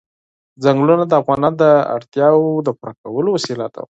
ځنګلونه 0.63 1.03
د 1.07 1.13
افغانانو 1.21 1.57
د 1.63 1.65
اړتیاوو 1.95 2.63
د 2.65 2.67
پوره 2.77 2.93
کولو 3.01 3.29
وسیله 3.33 3.67
ده. 3.73 3.81